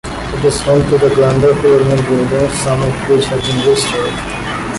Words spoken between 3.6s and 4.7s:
restored.